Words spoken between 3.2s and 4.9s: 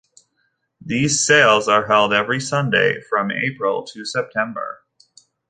April to September.